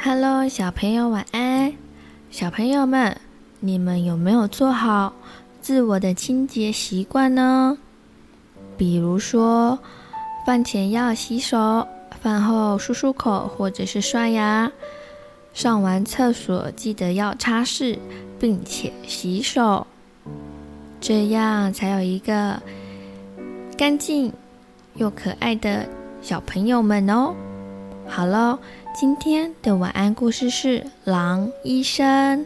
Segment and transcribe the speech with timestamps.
[0.00, 1.74] Hello，小朋友晚安。
[2.30, 3.20] 小朋友们，
[3.58, 5.12] 你们有没有做好
[5.60, 7.76] 自我的清洁习惯呢？
[8.76, 9.80] 比如说，
[10.46, 11.88] 饭前要洗手，
[12.22, 14.70] 饭后漱漱口或者是刷牙，
[15.52, 17.98] 上完厕所记得要擦拭
[18.38, 19.84] 并且洗手，
[21.00, 22.62] 这样才有一个
[23.76, 24.32] 干净
[24.94, 25.88] 又可爱的
[26.22, 27.34] 小朋友们哦。
[28.10, 28.58] 好喽，
[28.94, 32.40] 今天的晚安故事是《狼医生》。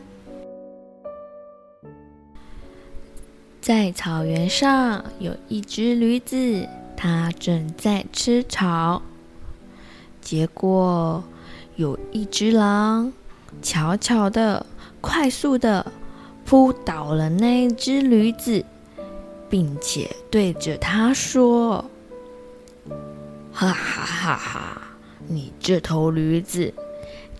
[3.60, 9.02] 在草原上有一只驴子，它正在吃草。
[10.20, 11.22] 结果
[11.76, 13.12] 有一只狼，
[13.62, 14.66] 悄悄的、
[15.00, 15.92] 快速的
[16.44, 18.64] 扑倒了那只驴子，
[19.48, 21.88] 并且对着它说
[23.52, 24.82] ：“哈哈哈哈！”
[25.28, 26.72] 你这头驴子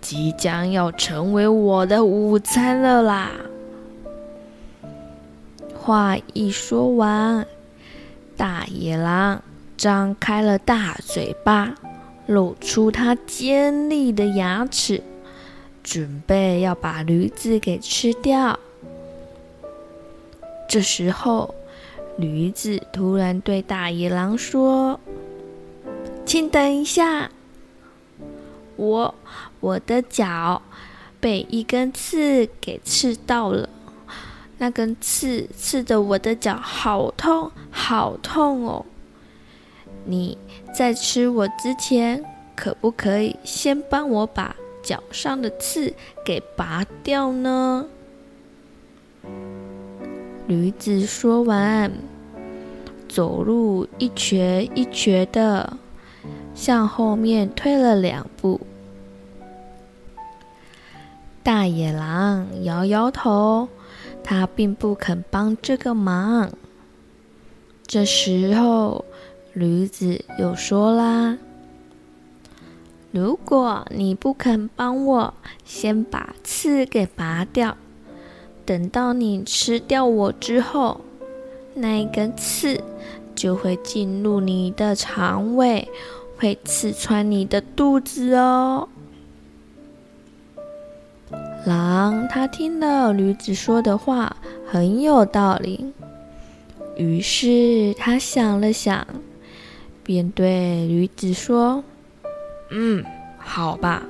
[0.01, 3.31] 即将要成为我的午餐了啦！
[5.79, 7.47] 话一说完，
[8.37, 9.43] 大野狼
[9.77, 11.75] 张开了大嘴巴，
[12.27, 15.03] 露出它尖利的牙齿，
[15.83, 18.59] 准备要把驴子给吃掉。
[20.69, 21.55] 这时候，
[22.17, 24.99] 驴子突然对大野狼说
[26.25, 27.31] ：“请等一下。”
[28.83, 29.15] 我
[29.61, 30.61] 我的脚
[31.21, 33.69] 被一根刺给刺到了，
[34.59, 38.85] 那根刺刺的我的脚好痛好痛哦！
[40.05, 40.37] 你
[40.75, 42.25] 在吃我之前，
[42.57, 45.95] 可不可以先帮我把脚上的刺
[46.25, 47.87] 给拔掉呢？
[50.49, 51.93] 驴子说完，
[53.09, 55.77] 走路一瘸一瘸的，
[56.53, 58.61] 向后面退了两步。
[61.45, 63.69] 大野狼摇摇头，
[64.23, 66.51] 他并不肯帮这个忙。
[67.85, 69.05] 这时候，
[69.53, 71.37] 驴子又说啦
[73.11, 77.77] ：“如果你不肯帮我先把刺给拔掉，
[78.65, 81.01] 等到你吃掉我之后，
[81.75, 82.81] 那一根刺
[83.35, 85.89] 就会进入你的肠胃，
[86.39, 88.89] 会刺穿你的肚子哦。”
[91.65, 94.37] 狼他听了驴子说的话
[94.67, 95.93] 很有道理，
[96.97, 99.07] 于是他想了想，
[100.03, 101.85] 便对驴子说
[102.71, 103.05] ：“嗯，
[103.39, 104.03] 好吧，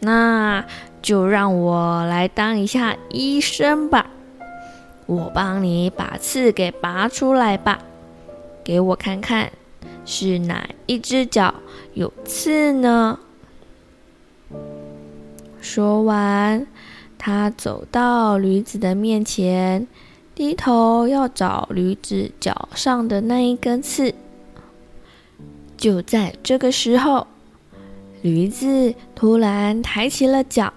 [0.00, 0.62] 那
[1.00, 4.10] 就让我来当一下医生吧，
[5.06, 7.78] 我帮你把刺给拔出来吧，
[8.62, 9.50] 给我看看
[10.04, 11.54] 是哪一只脚
[11.94, 13.18] 有刺呢？”
[15.66, 16.64] 说完，
[17.18, 19.88] 他走到驴子的面前，
[20.32, 24.14] 低头要找驴子脚上的那一根刺。
[25.76, 27.26] 就在这个时候，
[28.22, 30.72] 驴子突然抬起了脚，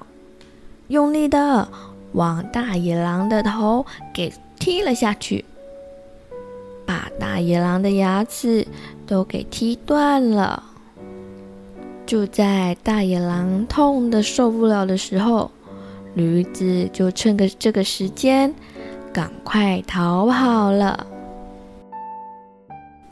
[0.88, 1.70] 用力的
[2.14, 5.46] 往大野狼的头给踢了下去，
[6.84, 8.68] 把大野狼的牙齿
[9.06, 10.64] 都给踢断了。
[12.10, 15.52] 就在大野狼痛得受不了的时候，
[16.16, 18.52] 驴子就趁个这个时间，
[19.14, 21.06] 赶快逃跑了。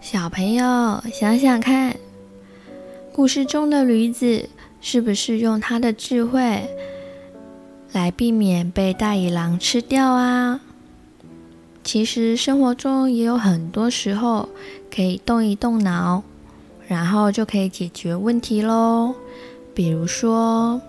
[0.01, 1.95] 小朋友想想看，
[3.13, 4.49] 故事中的驴子
[4.81, 6.67] 是不是用它的智慧
[7.91, 10.59] 来避免被大野狼吃掉啊？
[11.83, 14.49] 其实生活中也有很多时候
[14.89, 16.23] 可以动一动脑。
[16.87, 19.13] 然后就可以解决问题喽。
[19.73, 20.81] 比如说，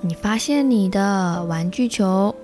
[0.00, 2.34] 你发现你的玩具球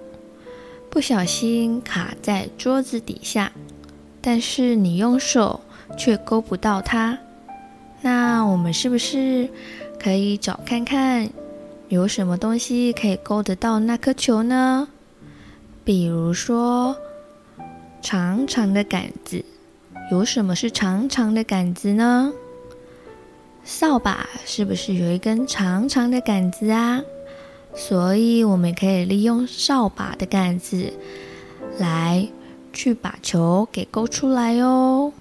[0.91, 3.51] 不小心卡在桌子底下，
[4.21, 5.61] 但是你用手
[5.97, 7.19] 却勾不到它，
[8.03, 9.49] 那我们是不是
[9.99, 11.29] 可以找看看
[11.89, 14.89] 有什么东西可以勾得到那颗球呢？
[15.85, 16.95] 比如说，
[18.03, 19.45] 长长的杆子，
[20.11, 22.33] 有什么是长长的杆子呢？
[23.65, 27.03] 扫把是不是有一根长长的杆子啊？
[27.75, 30.93] 所以我们可以利用扫把的杆子
[31.79, 32.29] 来
[32.73, 35.13] 去把球给勾出来哦。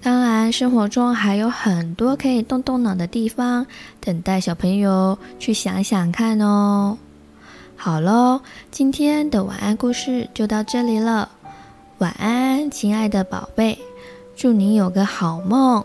[0.00, 3.66] 当然，生活中还有很多可以动动脑的地方，
[4.00, 6.98] 等待小朋友去想想看哦。
[7.74, 8.40] 好喽，
[8.70, 11.30] 今天的晚安故事就到这里了。
[11.98, 13.76] 晚安，亲爱的宝贝，
[14.36, 15.84] 祝你有个好梦。